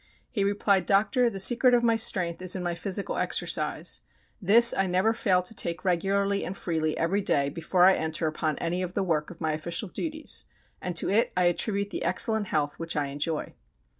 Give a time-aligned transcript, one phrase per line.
[0.31, 4.01] He replied, "Doctor, the secret of my strength is in my physical exercise.
[4.41, 8.57] This I never fail to take regularly and freely every day before I enter upon
[8.57, 10.45] any of the work of my official duties,
[10.81, 13.53] and to it I attribute the excellent health which I enjoy."